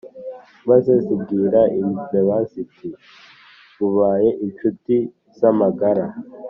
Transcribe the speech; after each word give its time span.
maze 0.69 0.91
zibwira 1.05 1.61
imbeba 1.79 2.35
ziti 2.49 2.89
«mubaye 3.77 4.29
inshuti 4.45 4.95
z' 5.37 5.47
amagara. 5.51 6.05